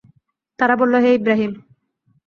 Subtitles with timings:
[0.59, 1.51] তারা বলল, হে ইবরাহীম!